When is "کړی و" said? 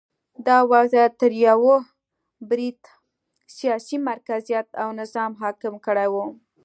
5.85-6.15